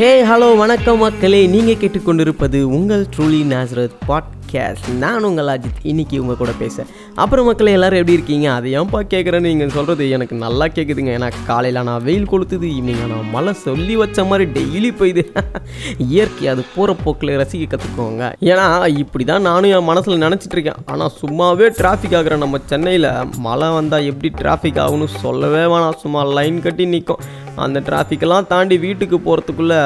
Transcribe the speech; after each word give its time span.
Hey 0.00 0.24
hello 0.24 0.56
வணக்கம் 0.56 0.98
மக்களே. 0.98 1.46
நீங்கள் 1.46 1.74
கேட்டுக்கொண்டிருப்பது 1.74 2.62
உங்கள் 2.62 3.06
ட்ரூலி 3.16 3.40
நாசரத் 3.52 3.90
பாட்காஸ்ட் 4.08 4.96
நான் 4.98 5.22
உங்கள் 5.22 5.46
அஜித். 5.46 5.80
இன்னைக்கு 5.82 6.20
உங்கள் 6.20 6.36
கூட 6.36 6.50
பேச. 6.58 6.84
அப்புறம் 7.14 7.44
மக்களே 7.44 7.72
எல்லோரும் 7.72 7.98
எப்படி 7.98 8.12
இருக்கீங்க? 8.12 8.52
அதை 8.52 8.78
ஏன்ப்பா 8.78 9.00
கேட்குறேன்னு 9.14 9.40
நீங்கள் 9.40 9.68
சொல்கிறது 9.68 10.10
எனக்கு 10.10 10.36
நல்லா 10.36 10.66
கேட்குதுங்க 10.66 11.12
ஏன்னா 11.16 11.32
காலையில் 11.46 11.82
நான் 11.82 12.02
வெயில் 12.02 12.30
கொளுத்துது 12.30 12.66
ஈவினிங் 12.76 13.06
நான் 13.06 13.30
மழை 13.32 13.52
சொல்லி 13.52 13.96
வச்ச 13.96 14.24
மாதிரி 14.24 14.50
டெய்லி 14.50 14.94
போயிது. 14.94 15.36
இயற்கை 15.98 16.48
அது 16.48 16.64
போகிற 16.76 16.96
போக்கில் 17.04 17.28
ரசிக்க 17.28 17.68
கற்றுக்கோங்க 17.68 18.32
ஏன்னா 18.40 18.98
இப்படி 18.98 19.24
தான் 19.24 19.42
நானும் 19.42 19.70
என் 19.70 19.84
மனசில் 19.84 20.22
நினச்சிட்ருக்கேன் 20.22 20.76
ஆனால் 20.86 21.10
சும்மாவே 21.20 21.68
டிராஃபிக் 21.78 22.16
ஆகிற 22.16 22.36
நம்ம 22.36 22.58
சென்னையில் 22.66 23.06
மழை 23.36 23.68
வந்தால் 23.68 24.04
எப்படி 24.04 24.34
டிராஃபிக் 24.42 24.82
ஆகும்னு 24.86 25.06
சொல்லவே 25.06 25.74
வேணாம். 25.74 25.94
சும்மா 25.94 26.22
லைன் 26.22 26.62
கட்டி 26.62 26.86
நிற்கும் 26.86 27.48
அந்த 27.64 27.78
டிராஃபிக்கெல்லாம் 27.86 28.46
தாண்டி 28.52 28.76
வீட்டுக்கு 28.84 29.16
போகிறதுக்குள்ளே 29.24 29.78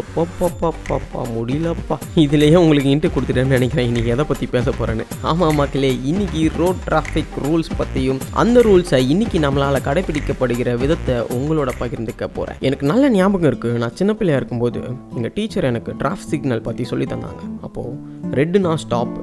எப்பப்பாப்பாப்பா 0.00 1.22
முடியலப்பா. 1.36 1.96
இதுலேயே 2.24 2.56
உங்களுக்கு 2.62 2.92
இன்ட்டு 2.94 3.10
கொடுத்துட்டேன்னு 3.14 3.56
நினைக்கிறேன். 3.56 3.88
இன்றைக்கி 3.90 4.10
எதை 4.14 4.24
பற்றி 4.30 4.46
பேச 4.54 4.70
போகிறேன்னு 4.70 5.06
ஆமாம் 5.30 5.58
மக்களே 5.60 5.92
இன்றைக்கி 6.10 6.42
ரோட் 6.60 6.82
டிராஃபிக் 6.88 7.36
ரூல்ஸ் 7.44 7.70
பற்றியும் 7.80 8.20
அந்த 8.42 8.60
ரூல்ஸை 8.68 9.00
இன்னைக்கு 9.14 9.40
நம்மளால் 9.46 9.84
கடைபிடிக்கப்படுகிற 9.88 10.76
விதத்தை 10.82 11.16
உங்களோட 11.38 11.70
பகிர்ந்துக்க 11.82 12.28
போகிறேன் 12.38 12.58
எனக்கு 12.68 12.86
நல்ல 12.92 13.10
ஞாபகம் 13.18 13.50
இருக்குது 13.50 13.80
நான் 13.84 13.98
சின்ன 14.00 14.14
பிள்ளையா 14.20 14.40
இருக்கும்போது 14.40 14.82
எங்கள் 15.16 15.34
டீச்சர் 15.34 15.68
எனக்கு 15.72 15.94
டிராஃபிக் 16.02 16.30
சிக்னல் 16.32 16.66
பற்றி 16.68 16.84
சொல்லி 16.92 17.08
தந்தாங்க. 17.14 17.42
அப்போது 17.62 17.96
ரெட்டுனா 18.38 18.74
ஸ்டாப் 18.84 19.16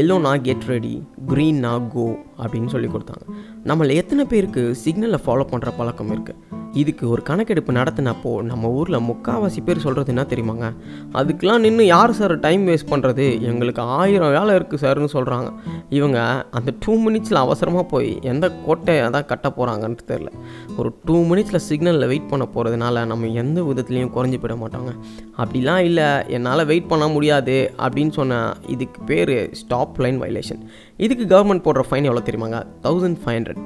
எல்லோனா 0.00 0.32
கெட் 0.46 0.66
ரெடி 0.72 0.94
க்ரீன்னா 1.28 1.74
கோ 1.92 2.06
அப்படின்னு 2.42 2.66
சொல்லி 2.66 2.88
கொடுத்தாங்க. 2.88 3.24
நம்மளை 3.64 3.94
எத்தனை 3.94 4.24
பேருக்கு 4.24 4.76
சிக்னலை 4.84 5.20
ஃபாலோ 5.26 5.46
பண்ணுற 5.52 5.72
பழக்கம் 5.76 6.12
இருக்குது 6.14 6.56
இதுக்கு 6.72 7.04
ஒரு 7.10 7.22
கணக்கெடுப்பு 7.22 7.72
நடத்தினப்போ 7.72 8.30
நம்ம 8.42 8.68
ஊரில் 8.68 8.98
முக்கால்வாசி 9.00 9.60
பேர் 9.64 9.84
சொல்கிறது 9.84 10.12
என்ன 10.14 10.24
தெரியுமாங்க? 10.32 10.66
அதுக்கெலாம் 11.12 11.58
நின்று 11.58 11.84
யார் 11.86 12.12
சார் 12.12 12.34
டைம் 12.38 12.66
வேஸ்ட் 12.68 12.90
பண்ணுறது 12.90 13.40
எங்களுக்கு 13.50 13.82
ஆயிரம் 13.82 14.30
வேலை 14.30 14.54
இருக்குது 14.54 14.82
சார்னு 14.82 15.08
சொல்கிறாங்க 15.12 15.48
இவங்க 15.88 16.18
அந்த 16.50 16.74
டூ 16.84 16.94
மினிட்ஸில் 17.04 17.40
அவசரமாக 17.44 17.84
போய் 17.92 18.10
எந்த 18.32 18.48
கோட்டையை 18.66 19.10
தான் 19.10 19.26
கட்ட 19.26 19.50
போகிறாங்கன்னு 19.56 20.06
தெரில 20.12 20.30
ஒரு 20.76 20.90
டூ 21.04 21.16
மினிட்ஸில் 21.30 21.64
சிக்னலில் 21.68 22.06
வெயிட் 22.06 22.28
பண்ண 22.28 22.46
போகிறதுனால 22.54 23.06
நம்ம 23.06 23.26
எந்த 23.42 23.62
விதத்துலேயும் 23.62 24.12
குறைஞ்சி 24.16 24.40
போயிட 24.42 24.56
மாட்டாங்க. 24.64 24.92
அப்படிலாம் 25.36 25.82
இல்லை 25.88 26.08
என்னால் 26.36 26.66
வெயிட் 26.66 26.88
பண்ண 26.88 27.08
முடியாது 27.08 27.56
அப்படின்னு 27.78 28.10
சொன்ன 28.10 28.42
இதுக்கு 28.66 29.00
பேர் 29.02 29.34
ஸ்டாப் 29.52 30.00
லைன் 30.00 30.20
வைலேஷன் 30.22 30.62
இதுக்கு 30.96 31.24
கவர்மெண்ட் 31.34 31.66
போடுற 31.66 31.82
ஃபைன் 31.90 32.08
எவ்வளோ 32.08 32.24
தெரியுமாங்க? 32.28 32.60
தௌசண்ட் 32.86 33.20
ஃபைவ் 33.24 33.36
ஹண்ட்ரட் 33.38 33.60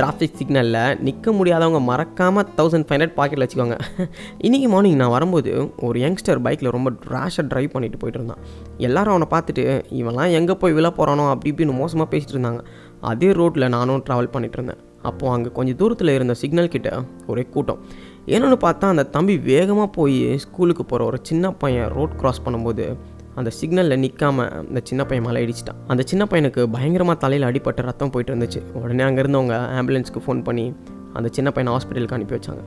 டிராஃபிக் 0.00 0.36
சிக்னலில் 0.38 0.98
நிற்க 1.06 1.32
முடியாதவங்க 1.36 1.78
மறக்காமல் 1.88 2.50
தௌசண்ட் 2.58 2.86
ஃபைவ் 2.86 2.96
ஹண்ட்ரட் 2.96 3.16
பாக்கெட்டில் 3.16 3.44
வச்சுக்கோங்க. 3.44 3.76
இன்றைக்கி 4.46 4.66
மார்னிங் 4.74 5.00
நான் 5.00 5.14
வரும்போது 5.14 5.52
ஒரு 5.86 5.96
யங்ஸ்டர் 6.04 6.42
பைக்கில் 6.44 6.72
ரொம்ப 6.76 6.90
ரேஷாக 7.14 7.44
ட்ரைவ் 7.52 7.72
பண்ணிட்டு 7.72 7.98
போயிட்டு 8.02 8.20
இருந்தான். 8.20 8.42
எல்லாரும் 8.88 9.14
அவனை 9.14 9.28
பார்த்துட்டு 9.32 9.64
இவன்லாம் 10.00 10.34
எங்கே 10.40 10.56
போய் 10.60 10.76
விழ 10.76 10.90
போகிறானோ 10.98 11.24
அப்படி 11.32 11.50
இப்படின்னு 11.52 11.74
மோசமாக 11.80 12.08
பேசிட்டு 12.12 12.36
இருந்தாங்க. 12.36 12.62
அதே 13.12 13.30
ரோட்டில் 13.40 13.72
நானும் 13.76 14.04
ட்ராவல் 14.06 14.32
பண்ணிட்டு 14.36 14.58
இருந்தேன். 14.60 14.80
அப்போது 15.08 15.32
அங்கே 15.34 15.50
கொஞ்சம் 15.58 15.78
தூரத்தில் 15.80 16.16
இருந்த 16.18 16.34
சிக்னல் 16.42 16.72
கிட்ட 16.74 16.90
ஒரே 17.32 17.44
கூட்டம். 17.56 17.82
என்னென்னு 18.34 18.58
பார்த்தா 18.64 18.86
அந்த 18.94 19.04
தம்பி 19.16 19.34
வேகமாக 19.50 19.88
போய் 19.98 20.18
ஸ்கூலுக்கு 20.44 20.84
போகிற 20.90 21.04
ஒரு 21.10 21.18
சின்ன 21.28 21.52
பையன் 21.62 21.88
ரோட் 21.98 22.16
கிராஸ் 22.22 22.44
பண்ணும்போது 22.46 22.86
அந்த 23.38 23.50
சிக்னலில் 23.60 24.00
நிற்காம 24.04 24.46
அந்த 24.68 24.80
சின்ன 24.90 25.02
பையன் 25.10 25.26
மேலே 25.26 25.40
இடிச்சிட்டான். 25.46 25.80
அந்த 25.92 26.02
சின்ன 26.10 26.24
பையனுக்கு 26.30 26.62
பயங்கரமாக 26.76 27.18
தலையில் 27.24 27.48
அடிபட்ட 27.48 27.82
ரத்தம் 27.88 28.12
போயிட்டு 28.14 28.32
இருந்துச்சு. 28.34 28.60
உடனே 28.82 29.04
அங்கே 29.08 29.22
இருந்தவங்க 29.24 29.56
ஆம்புலன்ஸ்க்கு 29.80 30.22
ஃபோன் 30.26 30.40
பண்ணி 30.48 30.66
அந்த 31.18 31.28
சின்ன 31.36 31.48
பையனை 31.56 31.72
ஹாஸ்பிட்டலுக்கு 31.76 32.16
அனுப்பி 32.18 32.34
வச்சாங்க. 32.36 32.62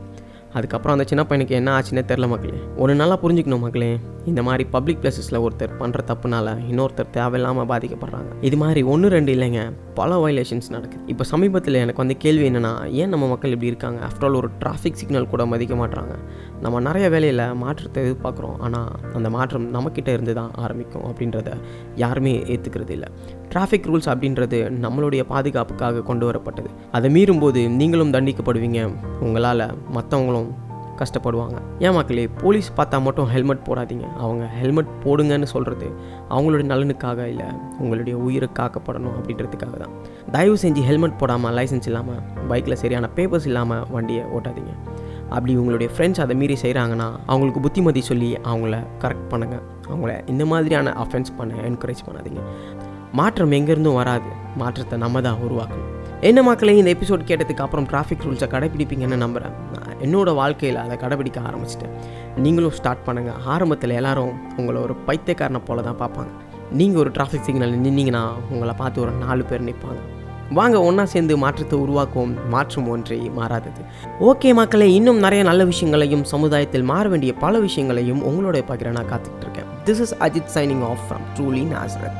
அதுக்கப்புறம் 0.53 0.95
அந்த 0.97 1.05
சின்ன 1.09 1.23
பையனுக்கு 1.29 1.55
என்ன 1.59 1.69
ஆச்சுன்னே 1.77 2.03
தெரில 2.11 2.27
மக்களே. 2.27 2.59
ஒரு 2.77 2.95
நாளாக 2.95 3.17
புரிஞ்சுக்கணும் 3.23 3.59
மக்களே. 3.59 3.91
இந்த 4.25 4.43
மாதிரி 4.43 4.63
பப்ளிக் 4.63 4.99
பிளேசஸில் 5.01 5.39
ஒருத்தர் 5.45 5.71
பண்ணுற 5.79 5.99
தப்புனால 6.11 6.47
இன்னொருத்தர் 6.71 7.09
தேவையில்லாமல் 7.11 7.69
பாதிக்கப்படுறாங்க. 7.71 8.31
இது 8.41 8.57
மாதிரி 8.57 8.83
ஒன்று 8.83 9.09
ரெண்டு 9.09 9.33
இல்லைங்க. 9.35 9.61
பல 9.93 10.27
வயலேஷன்ஸ் 10.27 10.69
நடக்குது. 10.69 11.03
இப்போ 11.07 11.23
சமீபத்தில் 11.23 11.73
எனக்கு 11.73 12.03
வந்து 12.03 12.17
கேள்வி 12.17 12.49
என்னென்னா 12.49 12.73
ஏன் 13.01 13.09
நம்ம 13.09 13.27
மக்கள் 13.27 13.51
இப்படி 13.51 13.71
இருக்காங்க? 13.71 14.01
ஆஃப்டர் 14.07 14.27
ஆல் 14.29 14.33
ஒரு 14.33 14.49
டிராஃபிக் 14.59 14.99
சிக்னல் 15.01 15.27
கூட 15.27 15.45
மதிக்க 15.45 15.75
மாட்டுறாங்க 15.75 16.15
நம்ம 16.61 16.79
நிறைய 16.79 17.09
வேலையில் 17.09 17.45
மாற்றத்தை 17.53 18.03
எதிர்பார்க்குறோம். 18.05 18.57
ஆனால் 18.59 18.89
அந்த 19.13 19.29
மாற்றம் 19.29 19.67
நம்மக்கிட்ட 19.73 20.07
இருந்து 20.07 20.33
தான் 20.33 20.51
ஆரம்பிக்கும் 20.55 21.07
அப்படின்றத 21.11 21.51
யாருமே 21.95 22.35
ஏற்றுக்கிறது 22.55 22.89
இல்லை 22.89 23.09
டிராஃபிக் 23.51 23.87
ரூல்ஸ் 23.89 24.09
அப்படின்றது 24.13 24.59
நம்மளுடைய 24.83 25.21
பாதுகாப்புக்காக 25.31 26.03
கொண்டு 26.09 26.25
வரப்பட்டது. 26.31 26.69
அதை 26.97 27.07
மீறும்போது 27.15 27.61
நீங்களும் 27.79 28.13
தண்டிக்கப்படுவீங்க. 28.17 28.81
உங்களால் 29.27 29.63
மற்றவங்களும் 29.95 30.49
கஷ்டப்படுவாங்க. 31.01 31.57
ஏன் 31.85 31.95
மக்களே 31.97 32.23
போலீஸ் 32.41 32.67
பார்த்தா 32.77 32.97
மட்டும் 33.05 33.29
ஹெல்மெட் 33.33 33.63
போடாதீங்க. 33.67 34.07
அவங்க 34.23 34.43
ஹெல்மெட் 34.59 34.91
போடுங்கன்னு 35.03 35.47
சொல்கிறது 35.53 35.87
அவங்களுடைய 36.33 36.65
நலனுக்காக 36.71 37.19
இல்லை 37.31 37.47
உங்களுடைய 37.79 38.15
உயிரை 38.25 38.49
காக்கப்படணும் 38.59 39.15
அப்படின்றதுக்காக 39.19 39.77
தான். 39.83 39.95
தயவு 40.35 40.57
செஞ்சு 40.63 40.83
ஹெல்மெட் 40.89 41.17
போடாமல் 41.21 41.55
லைசன்ஸ் 41.59 41.89
இல்லாமல் 41.91 42.21
பைக்கில் 42.51 42.79
சரியான 42.83 43.09
பேப்பர்ஸ் 43.17 43.47
இல்லாமல் 43.51 43.83
வண்டியை 43.95 44.25
ஓட்டாதீங்க. 44.37 44.75
அப்படி 45.35 45.51
உங்களுடைய 45.61 45.89
ஃப்ரெண்ட்ஸ் 45.95 46.21
அதை 46.25 46.35
மீறி 46.35 46.57
செய்கிறாங்கன்னா 46.63 47.09
அவங்களுக்கு 47.31 47.65
புத்திமதி 47.65 48.01
சொல்லி 48.11 48.31
அவங்கள 48.51 48.77
கரெக்ட் 49.03 49.27
பண்ணுங்கள் 49.33 49.65
அவங்கள 49.91 50.13
இந்த 50.33 50.45
மாதிரியான 50.53 50.93
அஃபென்ஸ் 51.05 51.31
பண்ண 51.37 51.67
என்கரேஜ் 51.69 52.07
பண்ணாதீங்க. 52.07 52.43
மாற்றம் 53.19 53.51
எங்கேருந்தும் 53.51 53.97
வராது. 54.01 54.29
மாற்றத்தை 54.59 54.99
நம்ம 54.99 55.21
தான் 55.21 55.41
உருவாக்கணும். 55.45 55.89
என்ன 56.29 56.43
மக்களே 56.43 56.77
இந்த 56.77 56.91
எபிசோட் 56.95 57.27
கேட்டதுக்கு 57.29 57.63
அப்புறம் 57.65 57.87
டிராஃபிக் 57.91 58.23
ரூல்ஸை 58.25 58.47
கடைப்பிடிப்பீங்கன்னு 58.53 59.17
நம்புகிறேன் 59.23 59.55
நான் 59.73 59.97
என்னோடய 60.05 60.33
வாழ்க்கையில் 60.35 60.79
அதை 60.83 60.97
கடைப்பிடிக்க 60.97 61.39
ஆரம்பிச்சிட்டேன். 61.49 61.93
நீங்களும் 62.37 62.71
ஸ்டார்ட் 62.71 63.03
பண்ணுங்கள் 63.07 63.39
ஆரம்பத்தில் 63.45 63.89
எல்லாரும் 63.89 64.33
உங்களை 64.57 64.81
ஒரு 64.81 64.95
பைத்தியக்காரனை 65.07 65.61
போல 65.65 65.81
தான் 65.81 65.99
பார்ப்பாங்க. 66.03 66.31
நீங்கள் 66.71 66.99
ஒரு 66.99 67.11
டிராஃபிக் 67.11 67.45
சிக்னல் 67.49 67.77
நின்னீங்கன்னா 67.85 68.23
உங்களை 68.49 68.73
பார்த்து 68.73 69.01
ஒரு 69.01 69.11
நாலு 69.11 69.43
பேர் 69.43 69.67
நிற்பாங்க 69.69 70.01
வாங்க 70.57 70.77
ஒன்றா 70.81 71.05
சேர்ந்து 71.05 71.37
மாற்றத்தை 71.37 71.75
உருவாக்குவோம். 71.79 72.33
மாற்றம் 72.49 72.87
ஒன்றே 72.87 73.17
மாறாதது. 73.39 73.81
ஓகே 74.29 74.53
மக்களே 74.53 74.93
இன்னும் 74.93 75.19
நிறைய 75.19 75.43
நல்ல 75.43 75.65
விஷயங்களையும் 75.65 76.23
சமுதாயத்தில் 76.23 76.83
மாற 76.83 77.07
வேண்டிய 77.09 77.33
பல 77.33 77.59
விஷயங்களையும் 77.59 78.23
உங்களோட 78.29 78.63
பார்க்குறேன் 78.69 78.97
நான் 78.97 79.11
காத்துக்கிட்டு 79.13 79.47
இருக்கேன். 79.47 79.69
This 79.85 80.01
is 80.07 80.15
Ajith 80.27 80.51
signing 80.55 80.83
off 80.89 81.05
from 81.07 81.25
truly 81.37 81.63
Nazareth 81.75 82.19